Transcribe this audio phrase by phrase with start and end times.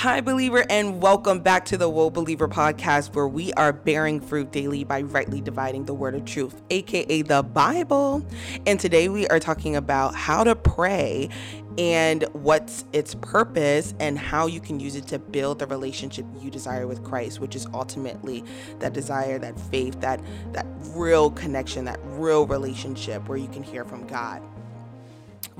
[0.00, 4.50] Hi, believer, and welcome back to the Woe Believer podcast, where we are bearing fruit
[4.50, 8.26] daily by rightly dividing the word of truth, aka the Bible.
[8.66, 11.28] And today we are talking about how to pray
[11.76, 16.50] and what's its purpose and how you can use it to build the relationship you
[16.50, 18.42] desire with Christ, which is ultimately
[18.78, 20.22] that desire, that faith, that
[20.52, 20.64] that
[20.94, 24.42] real connection, that real relationship where you can hear from God.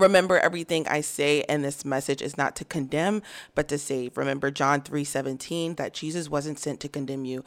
[0.00, 3.22] Remember, everything I say in this message is not to condemn,
[3.54, 4.16] but to save.
[4.16, 7.44] Remember John 3 17, that Jesus wasn't sent to condemn you,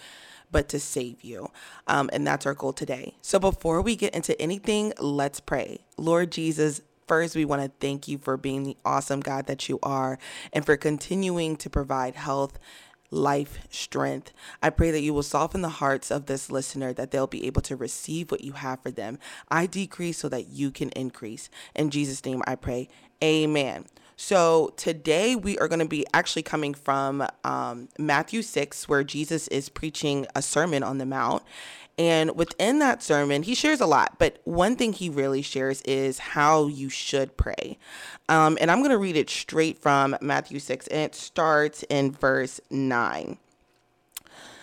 [0.51, 1.49] but to save you.
[1.87, 3.15] Um, and that's our goal today.
[3.21, 5.79] So before we get into anything, let's pray.
[5.97, 9.77] Lord Jesus, First, we want to thank you for being the awesome God that you
[9.83, 10.17] are
[10.53, 12.57] and for continuing to provide health
[13.13, 14.33] life, strength.
[14.61, 17.61] I pray that you will soften the hearts of this listener, that they'll be able
[17.63, 19.19] to receive what you have for them.
[19.49, 21.49] I decrease so that you can increase.
[21.75, 22.89] In Jesus' name I pray.
[23.23, 23.85] Amen.
[24.15, 29.47] So today we are going to be actually coming from um, Matthew 6, where Jesus
[29.47, 31.43] is preaching a sermon on the Mount.
[31.97, 36.17] And within that sermon, he shares a lot, but one thing he really shares is
[36.19, 37.77] how you should pray.
[38.27, 42.11] Um, and I'm going to read it straight from Matthew 6, and it starts in
[42.11, 43.37] verse 9.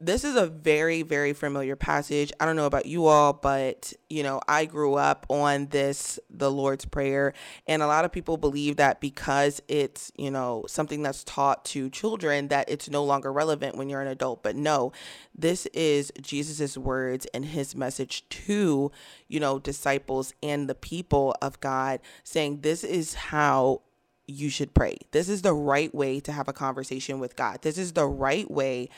[0.00, 4.24] this is a very very familiar passage i don't know about you all but you
[4.24, 7.32] know i grew up on this the lord's prayer
[7.68, 11.88] and a lot of people believe that because it's you know something that's taught to
[11.90, 14.92] children that it's no longer relevant when you're an adult but no
[15.34, 18.90] this is jesus's words and his message to
[19.28, 23.80] you know disciples and the people of god saying this is how
[24.26, 24.96] you should pray.
[25.10, 27.60] This is the right way to have a conversation with God.
[27.60, 28.88] This is the right way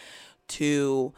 [0.48, 1.12] to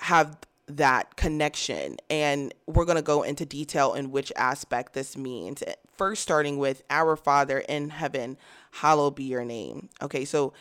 [0.00, 0.36] have
[0.68, 1.96] that connection.
[2.10, 5.62] And we're going to go into detail in which aspect this means.
[5.96, 8.36] First, starting with Our Father in heaven,
[8.72, 9.88] hallowed be your name.
[10.02, 10.52] Okay, so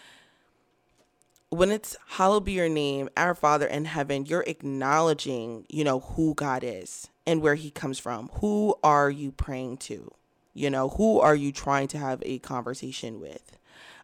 [1.50, 6.34] when it's hallowed be your name, our Father in heaven, you're acknowledging, you know, who
[6.34, 8.30] God is and where he comes from.
[8.36, 10.12] Who are you praying to?
[10.54, 13.58] You know, who are you trying to have a conversation with?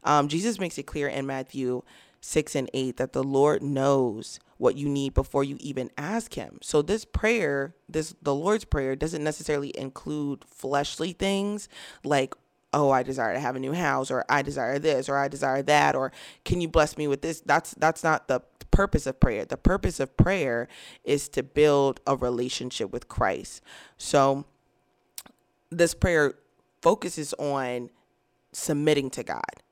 [0.04, 1.84] Um, Jesus makes it clear in Matthew
[2.22, 6.60] 6 and 8 that the Lord knows what you need before you even ask him.
[6.62, 11.68] So this prayer, this the Lord's prayer doesn't necessarily include fleshly things
[12.04, 12.36] like
[12.74, 15.62] oh I desire to have a new house or I desire this or I desire
[15.64, 16.12] that or
[16.46, 17.42] can you bless me with this?
[17.42, 19.46] That's that's not the purpose of prayer.
[19.46, 20.68] The purpose of prayer
[21.04, 23.62] is to build a relationship with Christ.
[23.98, 24.46] So
[25.72, 26.36] this prayer
[26.82, 27.90] focuses on
[28.54, 29.64] submitting to God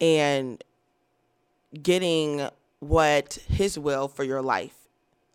[0.00, 0.62] and
[1.82, 2.48] getting
[2.80, 4.86] what his will for your life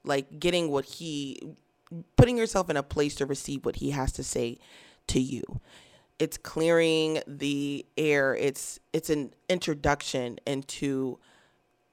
[0.04, 1.40] like getting what he
[2.16, 4.58] putting yourself in a place to receive what he has to say
[5.08, 5.44] to you.
[6.20, 8.36] It's clearing the air.
[8.36, 11.18] It's it's an introduction into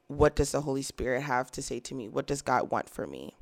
[0.07, 2.09] what does the holy spirit have to say to me?
[2.09, 3.35] What does god want for me?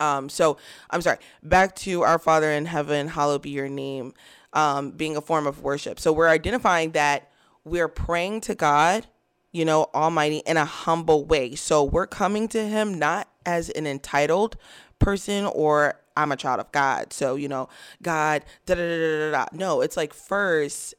[0.00, 0.56] Um so
[0.90, 1.18] i'm sorry.
[1.42, 4.14] Back to our father in heaven hallowed be your name
[4.52, 6.00] um being a form of worship.
[6.00, 7.30] So we're identifying that
[7.64, 9.06] we're praying to god
[9.56, 11.54] you know, Almighty in a humble way.
[11.54, 14.58] So we're coming to Him not as an entitled
[14.98, 17.14] person or I'm a child of God.
[17.14, 17.70] So, you know,
[18.02, 19.46] God, da da da da da.
[19.52, 20.94] No, it's like first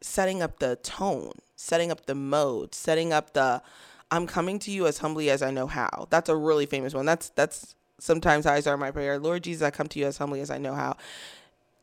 [0.00, 3.62] setting up the tone, setting up the mode, setting up the
[4.10, 6.08] I'm coming to you as humbly as I know how.
[6.10, 7.06] That's a really famous one.
[7.06, 9.20] That's that's sometimes how I start my prayer.
[9.20, 10.96] Lord Jesus, I come to you as humbly as I know how.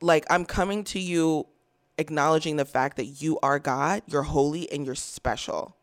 [0.01, 1.47] Like I'm coming to you
[1.97, 5.77] acknowledging the fact that you are God, you're holy and you're special.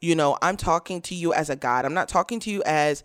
[0.00, 1.84] You know, I'm talking to you as a God.
[1.84, 3.02] I'm not talking to you as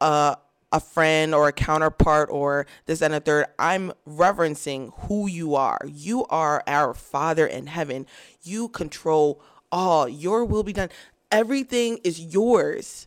[0.00, 0.36] a
[0.74, 3.46] a friend or a counterpart or this and a third.
[3.60, 5.78] I'm reverencing who you are.
[5.86, 8.06] You are our Father in heaven.
[8.42, 10.08] You control all.
[10.08, 10.88] Your will be done.
[11.30, 13.06] Everything is yours.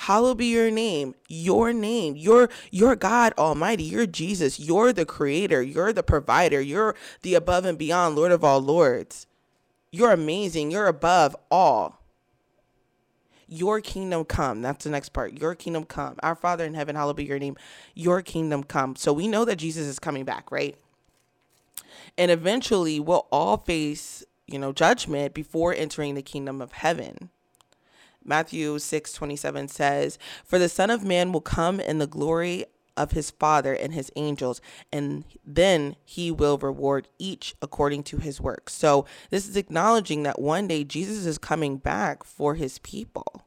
[0.00, 2.16] Hallowed be your name, your name.
[2.16, 3.84] You're you're God Almighty.
[3.84, 4.58] You're Jesus.
[4.58, 5.62] You're the creator.
[5.62, 6.60] You're the provider.
[6.62, 9.26] You're the above and beyond Lord of all lords.
[9.90, 10.70] You're amazing.
[10.70, 12.00] You're above all.
[13.48, 14.62] Your kingdom come.
[14.62, 15.38] That's the next part.
[15.38, 16.16] Your kingdom come.
[16.22, 17.56] Our Father in heaven, hallowed be your name.
[17.94, 18.96] Your kingdom come.
[18.96, 20.76] So we know that Jesus is coming back, right?
[22.18, 27.30] And eventually we'll all face, you know, judgment before entering the kingdom of heaven.
[28.24, 32.64] Matthew 6 27 says, For the Son of Man will come in the glory
[32.96, 34.60] of his Father and his angels,
[34.92, 38.70] and then he will reward each according to his work.
[38.70, 43.44] So, this is acknowledging that one day Jesus is coming back for his people.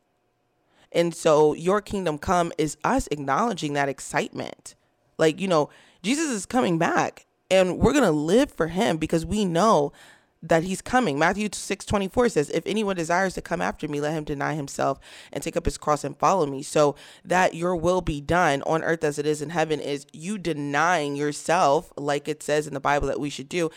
[0.92, 4.76] And so, your kingdom come is us acknowledging that excitement.
[5.18, 5.70] Like, you know,
[6.02, 9.92] Jesus is coming back, and we're going to live for him because we know
[10.42, 11.20] that he's coming.
[11.20, 15.00] Matthew 6 24 says, If anyone desires to come after me, let him deny himself
[15.34, 16.64] and take up his cross and follow me.
[16.64, 16.96] So
[17.26, 21.16] that your will be done on earth as it is in heaven is you denying
[21.16, 23.70] yourself, like it says in the Bible that we should do,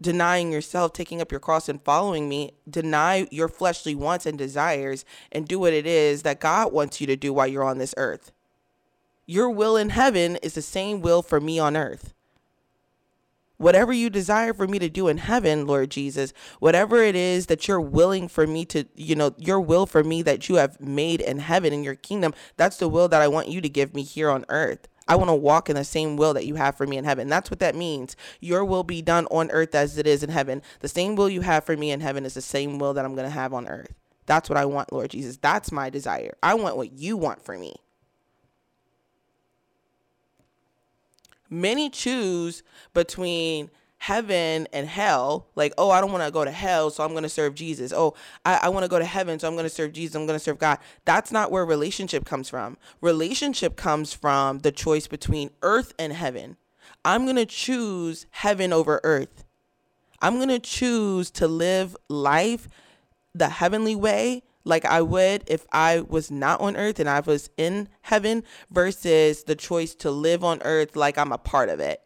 [0.00, 5.04] denying yourself, taking up your cross and following me, deny your fleshly wants and desires,
[5.32, 7.94] and do what it is that God wants you to do while you're on this
[7.96, 8.32] earth.
[9.26, 12.14] Your will in heaven is the same will for me on earth
[13.60, 17.68] whatever you desire for me to do in heaven, Lord Jesus, whatever it is that
[17.68, 21.20] you're willing for me to, you know, your will for me that you have made
[21.20, 24.02] in heaven in your kingdom, that's the will that I want you to give me
[24.02, 24.88] here on earth.
[25.06, 27.28] I want to walk in the same will that you have for me in heaven.
[27.28, 28.16] That's what that means.
[28.40, 30.62] Your will be done on earth as it is in heaven.
[30.78, 33.14] The same will you have for me in heaven is the same will that I'm
[33.14, 33.92] going to have on earth.
[34.24, 35.36] That's what I want, Lord Jesus.
[35.36, 36.34] That's my desire.
[36.42, 37.74] I want what you want for me.
[41.50, 42.62] Many choose
[42.94, 45.46] between heaven and hell.
[45.56, 47.92] Like oh i don't want to go to hell so i'm going to serve jesus.
[47.94, 48.14] Oh
[48.44, 50.38] i, I want to go to heaven so i'm going to serve jesus i'm going
[50.38, 50.78] to serve god.
[51.04, 52.78] That's not where relationship comes from.
[53.00, 56.56] Relationship comes from the choice between earth and heaven.
[57.04, 59.44] I'm going to choose heaven over earth.
[60.22, 62.68] I'm going to choose to live life
[63.34, 67.50] the heavenly way like I would if I was not on earth and I was
[67.58, 72.00] in heaven versus the choice to live on earth like I'm a part of it.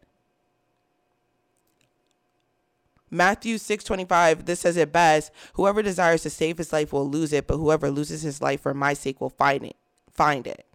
[3.11, 7.47] Matthew 6:25 this says it best whoever desires to save his life will lose it
[7.47, 9.77] but whoever loses his life for my sake will find it
[10.11, 10.67] find it.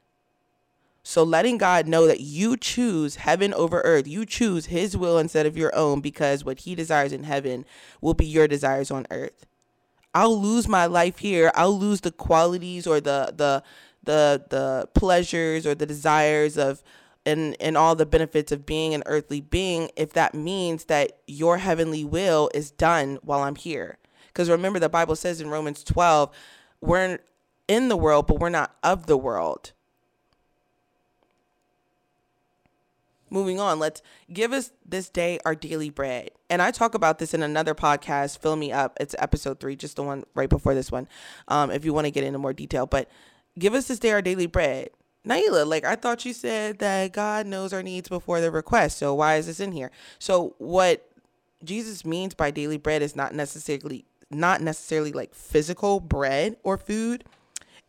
[1.02, 5.46] So letting God know that you choose heaven over earth, you choose his will instead
[5.46, 7.66] of your own because what he desires in heaven
[8.02, 9.46] will be your desires on earth.
[10.14, 11.52] I'll lose my life here.
[11.56, 13.64] I'll lose the qualities or the the
[14.04, 16.84] the the pleasures or the desires of
[17.26, 21.58] and and all the benefits of being an earthly being if that means that your
[21.58, 23.98] heavenly will is done while I'm here.
[24.28, 26.30] Because remember the Bible says in Romans 12,
[26.82, 27.20] we're
[27.68, 29.74] in the world, but we're not of the world.
[33.30, 36.32] Moving on, let's give us this day our daily bread.
[36.50, 38.98] And I talk about this in another podcast, Fill Me Up.
[39.00, 41.08] It's episode three, just the one right before this one,
[41.48, 42.86] um, if you want to get into more detail.
[42.86, 43.10] But
[43.58, 44.90] give us this day our daily bread.
[45.28, 48.98] Nailah, like I thought you said that God knows our needs before the request.
[48.98, 49.92] So why is this in here?
[50.18, 51.10] So what
[51.64, 57.24] Jesus means by daily bread is not necessarily not necessarily like physical bread or food.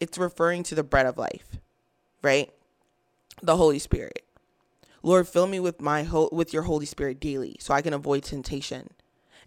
[0.01, 1.59] It's referring to the bread of life,
[2.23, 2.51] right?
[3.43, 4.25] The Holy Spirit.
[5.03, 8.23] Lord, fill me with my ho- with your Holy Spirit daily so I can avoid
[8.23, 8.91] temptation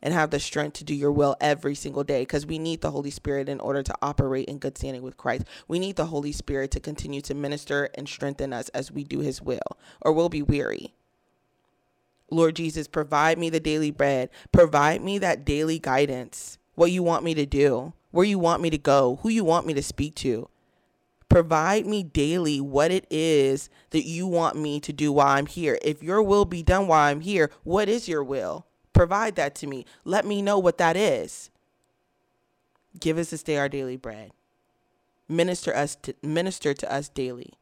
[0.01, 2.91] and have the strength to do your will every single day because we need the
[2.91, 5.45] Holy Spirit in order to operate in good standing with Christ.
[5.67, 9.19] We need the Holy Spirit to continue to minister and strengthen us as we do
[9.19, 9.59] his will
[10.01, 10.94] or we'll be weary.
[12.29, 14.29] Lord Jesus, provide me the daily bread.
[14.51, 16.57] Provide me that daily guidance.
[16.75, 19.67] What you want me to do, where you want me to go, who you want
[19.67, 20.50] me to speak to.
[21.33, 25.80] Provide me daily what it is that you want me to do while I'm here.
[25.81, 28.67] If your will be done while I'm here, what is your will?
[28.93, 29.84] Provide that to me.
[30.05, 31.50] Let me know what that is.
[33.00, 34.29] Give us this day our daily bread.
[35.27, 37.53] Minister us to minister to us daily.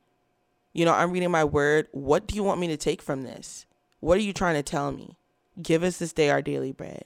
[0.73, 1.87] You know, I'm reading my word.
[1.93, 3.65] What do you want me to take from this?
[4.01, 5.15] What are you trying to tell me?
[5.61, 7.05] Give us this day our daily bread.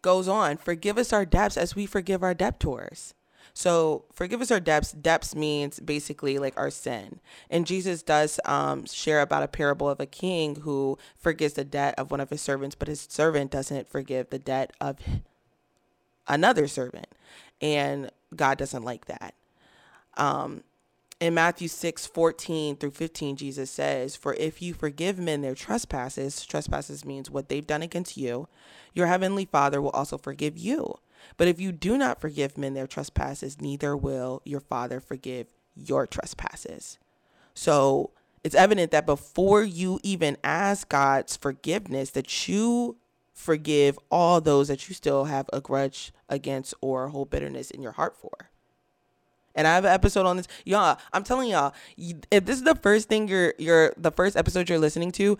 [0.00, 3.12] Goes on, forgive us our debts as we forgive our debtors.
[3.58, 4.92] So forgive us our debts.
[4.92, 7.18] Debts means basically like our sin.
[7.50, 11.96] And Jesus does um, share about a parable of a king who forgives the debt
[11.98, 14.98] of one of his servants, but his servant doesn't forgive the debt of
[16.28, 17.08] another servant.
[17.60, 19.34] And God doesn't like that.
[20.16, 20.62] Um,
[21.18, 26.46] in Matthew 6, 14 through 15, Jesus says, For if you forgive men their trespasses,
[26.46, 28.46] trespasses means what they've done against you,
[28.94, 31.00] your heavenly Father will also forgive you.
[31.36, 36.06] But if you do not forgive men their trespasses, neither will your Father forgive your
[36.06, 36.98] trespasses.
[37.54, 38.10] So
[38.44, 42.96] it's evident that before you even ask God's forgiveness, that you
[43.32, 47.92] forgive all those that you still have a grudge against or hold bitterness in your
[47.92, 48.50] heart for.
[49.54, 50.46] And I have an episode on this.
[50.64, 54.68] Y'all, I'm telling y'all, if this is the first thing you're you're the first episode
[54.68, 55.36] you're listening to,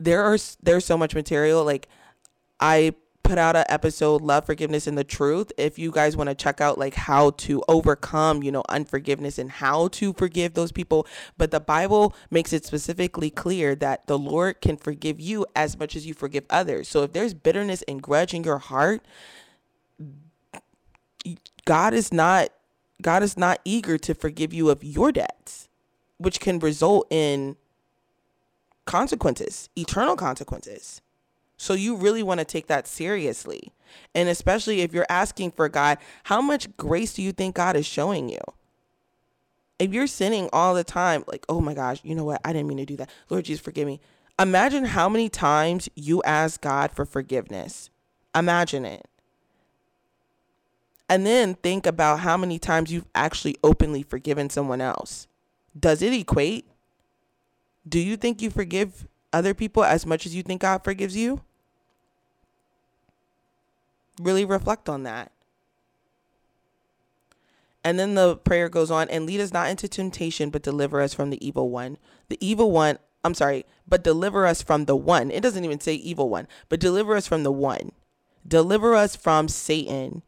[0.00, 1.64] there are there's so much material.
[1.64, 1.88] Like
[2.60, 2.94] I
[3.32, 5.50] put out an episode love forgiveness and the truth.
[5.56, 9.50] If you guys want to check out like how to overcome you know unforgiveness and
[9.50, 11.06] how to forgive those people.
[11.38, 15.96] But the bible makes it specifically clear that the lord can forgive you as much
[15.96, 16.88] as you forgive others.
[16.88, 19.02] So if there's bitterness and grudge in your heart
[21.64, 22.50] god is not
[23.00, 25.70] god is not eager to forgive you of your debts
[26.18, 27.56] which can result in
[28.84, 31.00] consequences eternal consequences
[31.62, 33.72] so you really want to take that seriously.
[34.16, 37.86] And especially if you're asking for God, how much grace do you think God is
[37.86, 38.40] showing you?
[39.78, 42.40] If you're sinning all the time, like, oh my gosh, you know what?
[42.44, 43.10] I didn't mean to do that.
[43.30, 44.00] Lord Jesus, forgive me.
[44.40, 47.90] Imagine how many times you ask God for forgiveness.
[48.34, 49.06] Imagine it.
[51.08, 55.28] And then think about how many times you've actually openly forgiven someone else.
[55.78, 56.66] Does it equate?
[57.88, 61.40] Do you think you forgive other people as much as you think God forgives you?
[64.20, 65.32] Really reflect on that.
[67.84, 71.14] And then the prayer goes on and lead us not into temptation, but deliver us
[71.14, 71.98] from the evil one.
[72.28, 75.30] The evil one, I'm sorry, but deliver us from the one.
[75.30, 77.90] It doesn't even say evil one, but deliver us from the one.
[78.46, 80.22] Deliver us from Satan.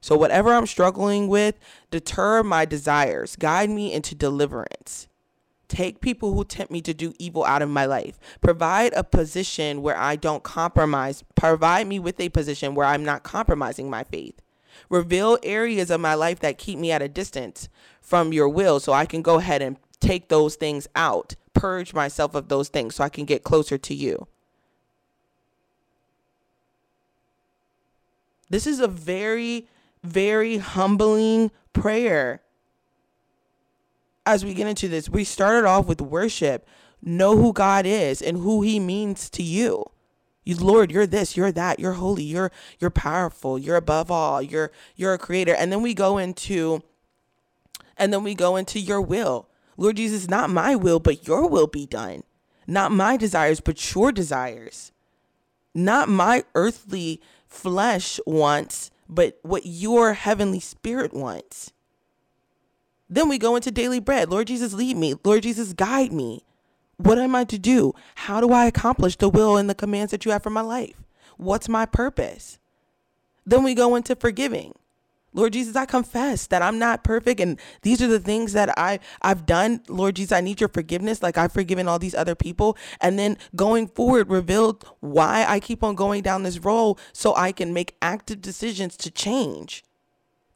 [0.00, 1.58] So, whatever I'm struggling with,
[1.90, 5.08] deter my desires, guide me into deliverance.
[5.68, 8.18] Take people who tempt me to do evil out of my life.
[8.40, 11.24] Provide a position where I don't compromise.
[11.34, 14.40] Provide me with a position where I'm not compromising my faith.
[14.88, 17.68] Reveal areas of my life that keep me at a distance
[18.00, 21.34] from your will so I can go ahead and take those things out.
[21.52, 24.28] Purge myself of those things so I can get closer to you.
[28.48, 29.66] This is a very,
[30.04, 32.42] very humbling prayer
[34.26, 36.66] as we get into this, we started off with worship.
[37.00, 39.84] Know who God is and who he means to you.
[40.44, 44.70] You Lord, you're this, you're that, you're holy, you're you're powerful, you're above all, you're
[44.94, 45.54] you're a creator.
[45.54, 46.82] And then we go into
[47.96, 49.48] and then we go into your will.
[49.76, 52.22] Lord Jesus, not my will, but your will be done.
[52.66, 54.92] Not my desires, but your desires.
[55.74, 61.72] Not my earthly flesh wants, but what your heavenly spirit wants.
[63.08, 64.30] Then we go into daily bread.
[64.30, 65.14] Lord Jesus, lead me.
[65.24, 66.42] Lord Jesus, guide me.
[66.96, 67.94] What am I to do?
[68.14, 70.96] How do I accomplish the will and the commands that you have for my life?
[71.36, 72.58] What's my purpose?
[73.44, 74.74] Then we go into forgiving.
[75.36, 79.00] Lord Jesus, I confess that I'm not perfect and these are the things that I
[79.20, 79.82] I've done.
[79.86, 82.78] Lord Jesus, I need your forgiveness like I've forgiven all these other people.
[83.02, 87.52] And then going forward revealed why I keep on going down this road so I
[87.52, 89.84] can make active decisions to change.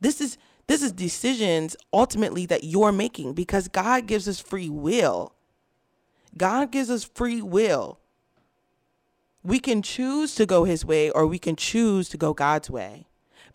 [0.01, 0.39] This is
[0.71, 5.35] this is decisions ultimately that you're making because God gives us free will.
[6.37, 7.99] God gives us free will.
[9.43, 13.09] We can choose to go his way or we can choose to go God's way.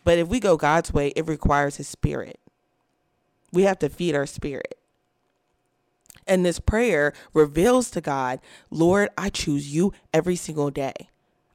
[0.04, 2.38] But if we go God's way, it requires his spirit.
[3.50, 4.78] We have to feed our spirit.
[6.26, 11.08] And this prayer reveals to God, Lord, I choose you every single day.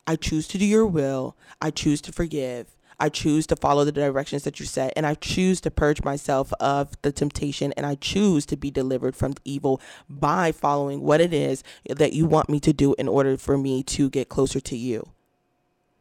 [0.08, 1.38] I choose to do your will.
[1.62, 2.76] I choose to forgive.
[3.02, 6.54] I choose to follow the directions that you set, and I choose to purge myself
[6.60, 11.34] of the temptation, and I choose to be delivered from evil by following what it
[11.34, 14.78] is that you want me to do in order for me to get closer to
[14.78, 15.10] you.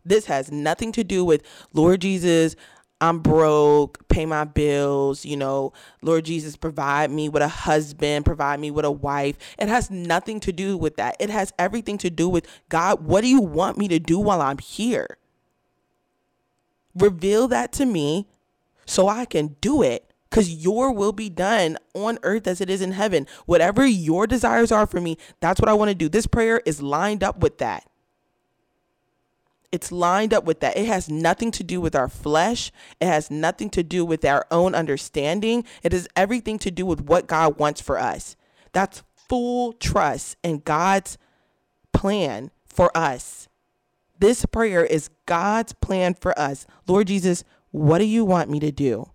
[0.05, 1.43] This has nothing to do with
[1.73, 2.55] Lord Jesus.
[3.01, 8.61] I'm broke, pay my bills, you know, Lord Jesus, provide me with a husband, provide
[8.61, 9.39] me with a wife.
[9.59, 11.17] It has nothing to do with that.
[11.19, 14.43] It has everything to do with God, what do you want me to do while
[14.43, 15.17] I'm here?
[17.01, 18.27] Reveal that to me
[18.87, 22.81] so I can do it because your will be done on earth as it is
[22.81, 23.27] in heaven.
[23.47, 26.09] Whatever your desires are for me, that's what I want to do.
[26.09, 27.85] This prayer is lined up with that.
[29.73, 30.77] It's lined up with that.
[30.77, 32.73] It has nothing to do with our flesh.
[33.01, 35.65] It has nothing to do with our own understanding.
[35.83, 38.37] It has everything to do with what God wants for us.
[38.73, 41.19] That's full trust in God's
[41.93, 43.49] plan for us.
[44.21, 46.67] This prayer is God's plan for us.
[46.87, 49.11] Lord Jesus, what do you want me to do?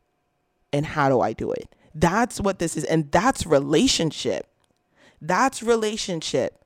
[0.74, 1.74] And how do I do it?
[1.94, 2.84] That's what this is.
[2.84, 4.48] And that's relationship.
[5.22, 6.60] That's relationship.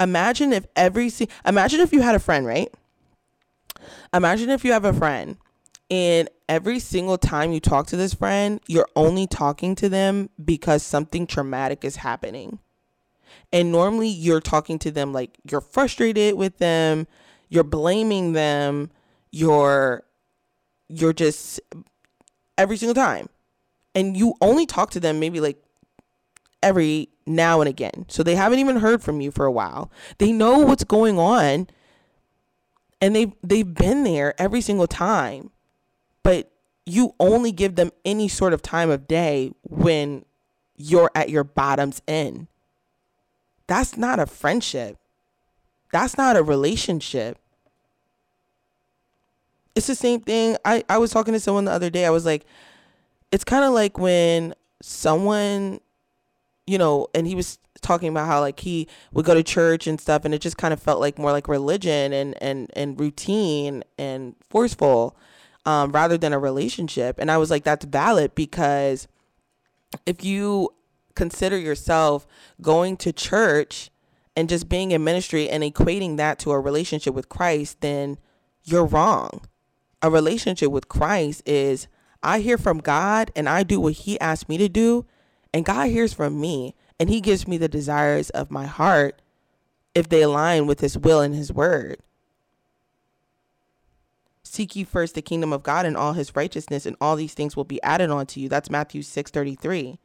[0.00, 1.10] Imagine if every
[1.46, 2.72] imagine if you had a friend, right?
[4.12, 5.38] Imagine if you have a friend
[5.90, 10.82] and every single time you talk to this friend, you're only talking to them because
[10.82, 12.58] something traumatic is happening.
[13.52, 17.06] And normally you're talking to them like you're frustrated with them,
[17.48, 18.90] you're blaming them,
[19.30, 20.04] you're
[20.88, 21.60] you're just
[22.56, 23.28] every single time.
[23.94, 25.62] And you only talk to them maybe like
[26.62, 28.06] every now and again.
[28.08, 29.90] So they haven't even heard from you for a while.
[30.18, 31.68] They know what's going on
[33.00, 35.50] and they they've been there every single time
[36.22, 36.50] but
[36.84, 40.24] you only give them any sort of time of day when
[40.76, 42.46] you're at your bottom's end
[43.68, 44.98] that's not a friendship.
[45.92, 47.38] That's not a relationship.
[49.76, 50.56] It's the same thing.
[50.64, 52.04] I i was talking to someone the other day.
[52.04, 52.44] I was like
[53.30, 55.80] it's kind of like when someone
[56.66, 60.00] you know and he was talking about how like he would go to church and
[60.00, 63.84] stuff and it just kind of felt like more like religion and and and routine
[63.98, 65.16] and forceful
[65.64, 67.16] um, rather than a relationship.
[67.18, 69.06] And i was like that's valid because
[70.06, 70.70] if you
[71.18, 72.26] consider yourself
[72.62, 73.90] going to church
[74.36, 78.16] and just being in ministry and equating that to a relationship with christ then
[78.64, 79.42] you're wrong
[80.00, 81.88] a relationship with christ is
[82.22, 85.04] i hear from god and i do what he asked me to do
[85.52, 89.20] and god hears from me and he gives me the desires of my heart
[89.94, 91.98] if they align with his will and his word.
[94.42, 97.56] Seek ye first the kingdom of God and all his righteousness, and all these things
[97.56, 98.48] will be added unto you.
[98.48, 99.98] That's Matthew 6 33.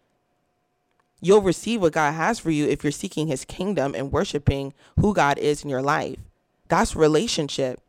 [1.23, 5.13] You'll receive what God has for you if you're seeking his kingdom and worshiping who
[5.13, 6.19] God is in your life.
[6.67, 7.79] That's relationship.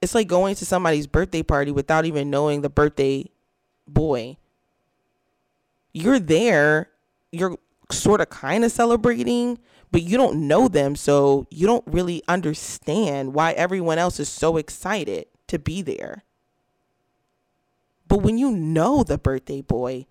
[0.00, 3.26] It's like going to somebody's birthday party without even knowing the birthday
[3.86, 4.38] boy.
[5.92, 6.88] You're there,
[7.30, 7.58] you're
[7.92, 9.58] sort of kind of celebrating,
[9.92, 14.56] but you don't know them, so you don't really understand why everyone else is so
[14.56, 16.24] excited to be there.
[18.08, 20.06] But when you know the birthday boy,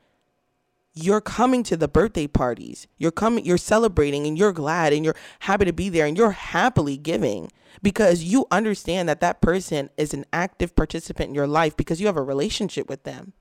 [1.03, 2.87] you're coming to the birthday parties.
[2.97, 6.31] You're coming, you're celebrating and you're glad and you're happy to be there and you're
[6.31, 7.51] happily giving
[7.81, 12.07] because you understand that that person is an active participant in your life because you
[12.07, 13.33] have a relationship with them.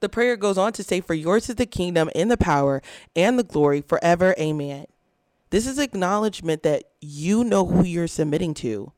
[0.00, 2.82] The prayer goes on to say, For yours is the kingdom and the power
[3.14, 4.34] and the glory forever.
[4.38, 4.86] Amen.
[5.50, 8.92] This is acknowledgement that you know who you're submitting to.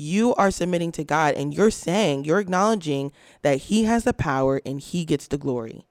[0.00, 3.10] You are submitting to God and you're saying, you're acknowledging
[3.42, 5.86] that He has the power and He gets the glory.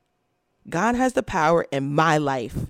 [0.70, 2.68] God has the power in my life.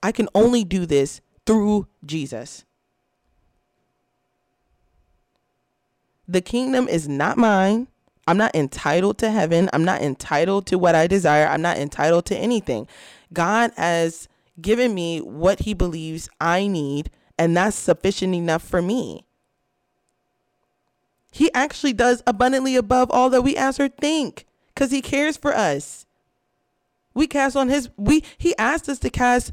[0.00, 2.64] I can only do this through Jesus.
[6.28, 7.88] The kingdom is not mine.
[8.28, 9.68] I'm not entitled to heaven.
[9.72, 11.48] I'm not entitled to what I desire.
[11.48, 12.86] I'm not entitled to anything.
[13.32, 14.28] God has
[14.60, 19.24] given me what he believes I need, and that's sufficient enough for me.
[21.30, 25.54] He actually does abundantly above all that we ask or think because he cares for
[25.54, 26.06] us.
[27.14, 29.52] We cast on his we he asked us to cast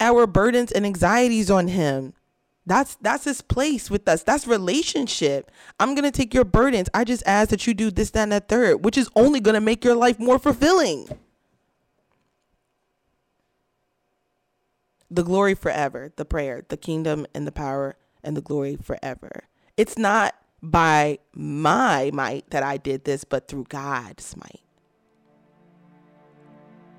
[0.00, 2.14] our burdens and anxieties on him.
[2.64, 4.22] That's that's his place with us.
[4.22, 5.50] That's relationship.
[5.80, 6.88] I'm gonna take your burdens.
[6.92, 9.60] I just ask that you do this, that, and that third, which is only gonna
[9.60, 11.08] make your life more fulfilling.
[15.10, 19.44] The glory forever, the prayer, the kingdom and the power and the glory forever.
[19.78, 24.60] It's not by my might that I did this, but through God's might.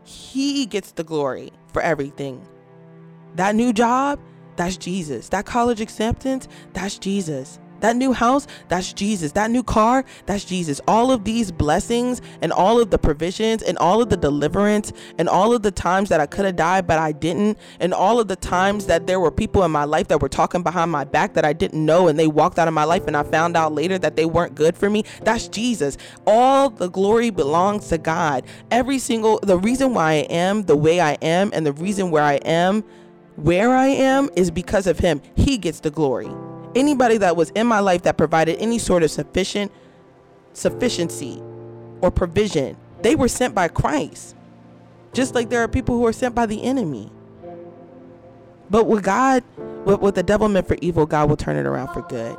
[0.04, 2.48] He gets the glory for everything.
[3.36, 4.19] That new job,
[4.56, 5.30] that's Jesus.
[5.30, 7.60] That college acceptance, that's Jesus.
[7.82, 9.32] That new house, that's Jesus.
[9.34, 10.82] That new car, that's Jesus.
[10.88, 15.30] All of these blessings and all of the provisions and all of the deliverance and
[15.30, 18.28] all of the times that I could have died but I didn't and all of
[18.28, 21.34] the times that there were people in my life that were talking behind my back
[21.34, 23.74] that I didn't know and they walked out of my life and I found out
[23.74, 25.04] later that they weren't good for me.
[25.24, 25.98] That's Jesus.
[26.26, 28.46] All the glory belongs to God.
[28.72, 32.24] Every single the reason why I am the way I am and the reason where
[32.24, 32.84] I am
[33.36, 35.22] where I am is because of him.
[35.36, 36.30] He gets the glory.
[36.75, 39.71] Anybody that was in my life that provided any sort of sufficient
[40.53, 41.41] sufficiency
[42.01, 44.36] or provision, they were sent by Christ.
[45.13, 47.12] Just like there are people who are sent by the enemy.
[48.69, 49.43] But with God,
[49.84, 52.38] what, the devil meant for evil, God will turn it around for good.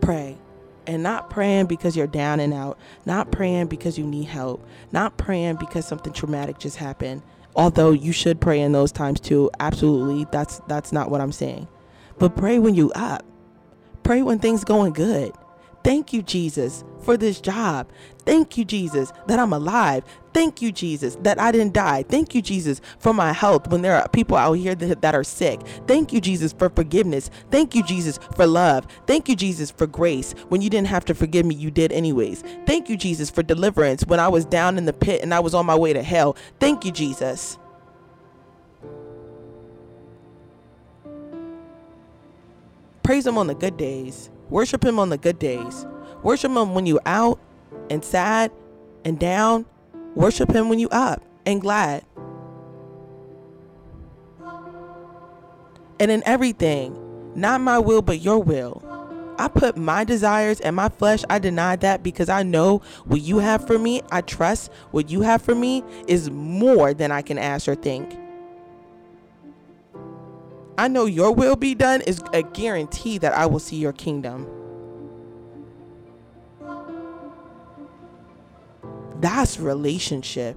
[0.00, 0.36] Pray.
[0.86, 5.16] And not praying because you're down and out, not praying because you need help, not
[5.16, 7.22] praying because something traumatic just happened,
[7.60, 9.50] although you should pray in those times too.
[9.60, 10.26] Absolutely.
[10.32, 11.68] That's that's not what i'm saying.
[12.18, 13.22] But pray when you up.
[14.02, 15.32] Pray when things going good
[15.82, 17.90] thank you jesus for this job.
[18.24, 20.04] Thank you jesus that i'm alive.
[20.32, 22.02] Thank you jesus that i didn't die.
[22.04, 25.60] Thank you jesus for my health when there are people out here that, are sick.
[25.86, 27.30] Thank you jesus for forgiveness.
[27.50, 28.86] Thank you jesus for love.
[29.06, 30.34] Thank you jesus for grace.
[30.48, 32.42] When you didn't have to forgive me you did anyways.
[32.66, 35.54] Thank you jesus for deliverance when i was down in the pit and i was
[35.54, 36.36] on my way to hell.
[36.60, 37.58] Thank you jesus.
[43.02, 45.86] Praise him on the good days worship him on the good days
[46.22, 47.38] Worship him when you out
[47.88, 48.52] and sad
[49.04, 49.64] and down.
[50.14, 52.04] Worship him when you up and glad.
[55.98, 56.96] And in everything,
[57.34, 58.86] not my will, but your will.
[59.38, 63.38] I put my desires and my flesh, I deny that because I know what you
[63.38, 64.02] have for me.
[64.10, 68.19] I trust what you have for me is more than I can ask or think.
[70.78, 74.46] I know your will be done is a guarantee that I will see your kingdom.
[79.20, 80.56] That's relationship.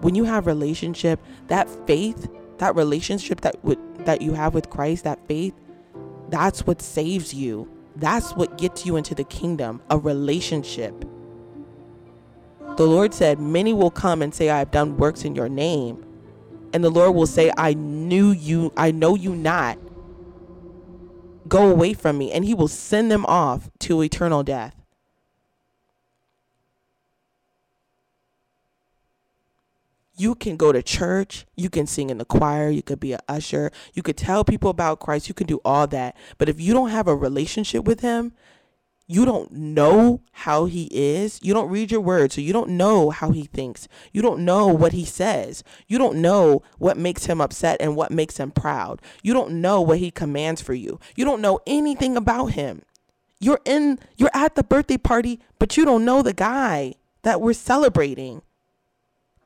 [0.00, 2.28] When you have relationship, that faith,
[2.58, 5.54] that relationship that would that you have with Christ, that faith,
[6.28, 7.68] that's what saves you.
[7.96, 11.04] That's what gets you into the kingdom, a relationship.
[12.76, 16.04] The Lord said, Many will come and say, I have done works in your name.
[16.72, 19.78] And the Lord will say, I knew you, I know you not.
[21.48, 22.32] Go away from me.
[22.32, 24.82] And he will send them off to eternal death.
[30.22, 33.20] you can go to church, you can sing in the choir, you could be an
[33.28, 36.16] usher, you could tell people about Christ, you can do all that.
[36.38, 38.32] But if you don't have a relationship with him,
[39.12, 41.38] you don't know how he is.
[41.42, 43.86] You don't read your word, so you don't know how he thinks.
[44.10, 45.62] You don't know what he says.
[45.86, 49.02] You don't know what makes him upset and what makes him proud.
[49.22, 50.98] You don't know what he commands for you.
[51.14, 52.84] You don't know anything about him.
[53.38, 57.52] You're in you're at the birthday party, but you don't know the guy that we're
[57.52, 58.40] celebrating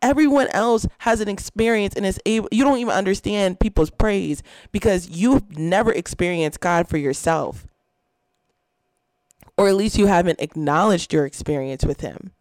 [0.02, 5.08] everyone else has an experience and is able you don't even understand people's praise because
[5.08, 7.66] you've never experienced God for yourself
[9.56, 12.32] or at least you haven't acknowledged your experience with him.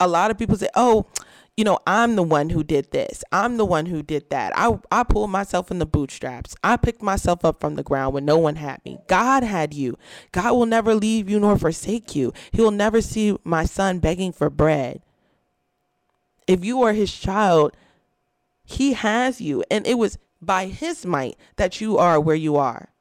[0.00, 1.06] A lot of people say oh
[1.56, 3.22] you know i'm the one who did this.
[3.30, 4.52] I'm the one who did that.
[4.56, 6.56] I i pulled myself in the bootstraps.
[6.64, 8.98] I picked myself up from the ground when no one had me.
[9.06, 9.98] God had you.
[10.32, 12.32] God will never leave you nor forsake you.
[12.50, 15.02] He will never see my son begging for bread.
[16.46, 17.76] If you are his child
[18.64, 22.91] he has you and it was by his might that you are where you are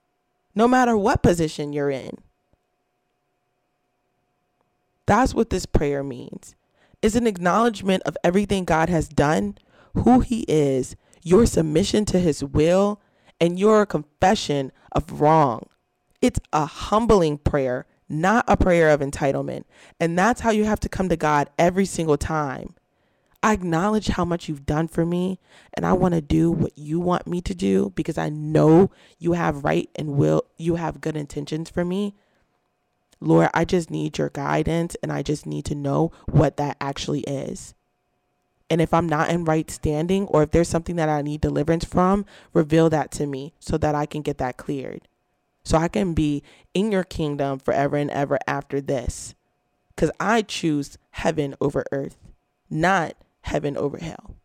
[0.56, 2.18] no matter what position you're in
[5.06, 6.56] that's what this prayer means
[7.02, 9.58] It's an acknowledgement of everything God has done,
[9.96, 13.02] who He is, your submission to His will,
[13.40, 15.68] and your confession of wrong.
[16.22, 19.64] It's a humbling prayer, not a prayer of entitlement.
[20.00, 22.76] And that's how you have to come to God every single time.
[23.44, 25.40] I acknowledge how much you've done for me,
[25.74, 29.34] and I want to do what you want me to do because I know you
[29.34, 32.14] have right and will, you have good intentions for me.
[33.20, 37.22] Lord, I just need your guidance and I just need to know what that actually
[37.22, 37.74] is.
[38.70, 41.86] And if I'm not in right standing or if there's something that I need deliverance
[41.86, 45.08] from, reveal that to me so that I can get that cleared.
[45.64, 46.42] So I can be
[46.74, 49.36] in your kingdom forever and ever after this.
[49.90, 52.18] Because I choose heaven over earth,
[52.70, 54.36] not heaven over hell.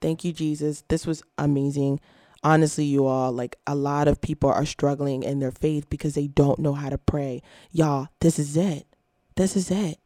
[0.00, 0.84] Thank you, Jesus.
[0.88, 2.00] This was amazing
[2.44, 6.28] honestly, you all, like a lot of people are struggling in their faith because they
[6.28, 7.42] don't know how to pray.
[7.72, 8.86] Y'all, this is it.
[9.34, 9.98] This is it.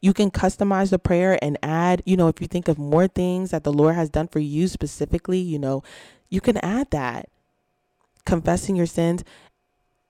[0.00, 3.50] You can customize the prayer and add, you know, if you think of more things
[3.50, 5.82] that the Lord has done for you specifically, you know,
[6.28, 7.28] you can add that.
[8.24, 9.22] Confessing your sins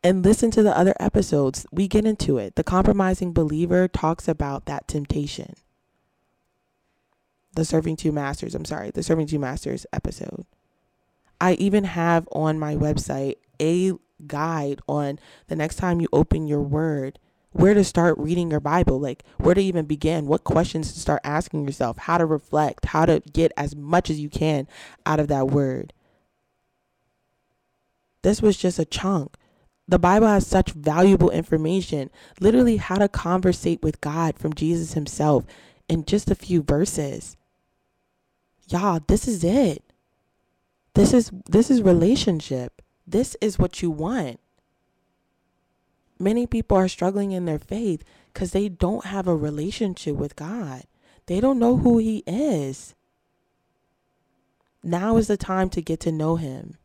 [0.07, 1.67] and listen to the other episodes.
[1.73, 2.55] We get into it.
[2.55, 5.55] The compromising believer talks about that temptation.
[7.57, 10.47] The serving two masters, I'm sorry, the serving two masters episode.
[11.41, 13.95] I even have on my website a
[14.29, 17.19] guide on the next time you open your word,
[17.51, 21.21] where to start reading your Bible, like where to even begin, what questions to start
[21.25, 24.69] asking yourself, how to reflect, how to get as much as you can
[25.05, 25.93] out of that word.
[28.23, 29.37] This was just a chunk.
[29.89, 35.45] The Bible has such valuable information, literally how to conversate with God from Jesus himself
[35.89, 37.37] in just a few verses.
[38.69, 39.85] Y'all, this is it.
[40.95, 42.83] This is this is relationship.
[43.07, 44.41] This is what you want.
[46.19, 48.03] Many people are struggling in their faith
[48.35, 50.85] cuz they don't have a relationship with God.
[51.27, 52.95] They don't know who he is.
[54.83, 56.79] Now is the time to get to know him.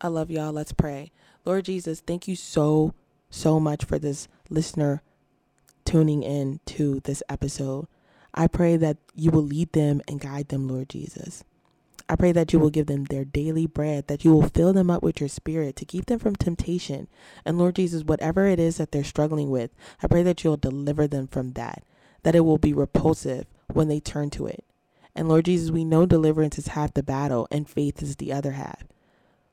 [0.00, 0.52] I love y'all.
[0.52, 1.10] Let's pray.
[1.44, 2.92] Lord Jesus, thank you so,
[3.30, 5.02] so much for this listener
[5.84, 7.86] tuning in to this episode.
[8.34, 11.44] I pray that you will lead them and guide them, Lord Jesus.
[12.08, 14.90] I pray that you will give them their daily bread, that you will fill them
[14.90, 17.08] up with your spirit to keep them from temptation.
[17.44, 19.70] And Lord Jesus, whatever it is that they're struggling with,
[20.02, 21.82] I pray that you'll deliver them from that,
[22.22, 24.64] that it will be repulsive when they turn to it.
[25.16, 28.52] And Lord Jesus, we know deliverance is half the battle and faith is the other
[28.52, 28.84] half.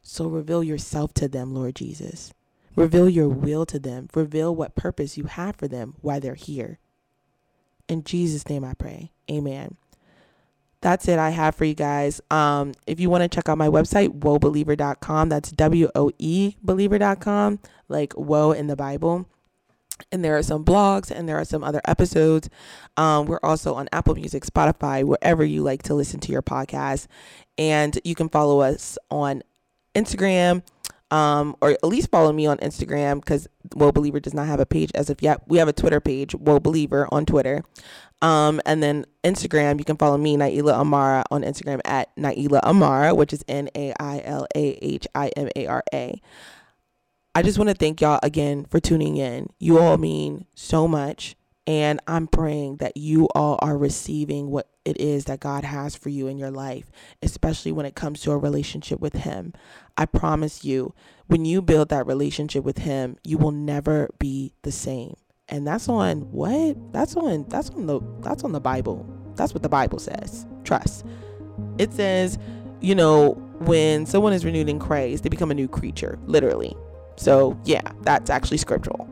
[0.04, 2.34] So reveal yourself to them, Lord Jesus.
[2.76, 4.10] Reveal your will to them.
[4.14, 6.80] Reveal what purpose you have for them while they're here.
[7.88, 9.12] In Jesus' name I pray.
[9.32, 9.78] Amen.
[10.82, 12.20] That's it I have for you guys.
[12.30, 17.60] Um, if you want to check out my website, woebeliever.com, that's W O E believer.com,
[17.88, 19.28] like woe in the Bible
[20.12, 22.50] and there are some blogs and there are some other episodes.
[22.98, 27.08] Um, we're also on Apple Music, Spotify, wherever you like to listen to your podcast.
[27.58, 29.44] And you can follow us on
[29.96, 30.64] Instagram,
[31.12, 34.66] um, or at least follow me on Instagram because Woe Believer does not have a
[34.66, 35.42] page as of yet.
[35.48, 37.64] We have a Twitter page, Woe Believer on Twitter.
[38.22, 43.16] Um, and then Instagram, you can follow me, Nailah Imara, on Instagram at Nailah Imara,
[43.16, 46.22] which is N A I L A H I M A R A.
[47.36, 49.48] I just want to thank y'all again for tuning in.
[49.60, 51.36] You all mean so much.
[51.66, 56.10] And I'm praying that you all are receiving what it is that God has for
[56.10, 59.54] you in your life, especially when it comes to a relationship with Him.
[59.98, 60.94] I promise you,
[61.28, 65.16] when you build that relationship with Him, you will never be the same.
[65.48, 66.92] And that's on what?
[66.92, 69.06] That's on that's on the that's on the Bible.
[69.36, 70.46] That's what the Bible says.
[70.64, 71.06] Trust.
[71.78, 72.38] It says,
[72.82, 76.76] you know, when someone is renewed in Christ, they become a new creature, literally.
[77.16, 79.10] So, yeah, that's actually scriptural.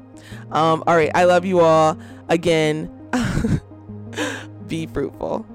[0.51, 1.97] Um, all right, I love you all.
[2.29, 2.89] Again,
[4.67, 5.45] be fruitful.